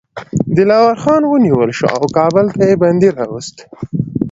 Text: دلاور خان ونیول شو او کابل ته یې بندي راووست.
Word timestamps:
دلاور 0.55 0.95
خان 1.03 1.21
ونیول 1.27 1.71
شو 1.77 1.87
او 1.97 2.03
کابل 2.17 2.45
ته 2.55 2.61
یې 2.69 2.75
بندي 2.81 3.09
راووست. 3.17 3.57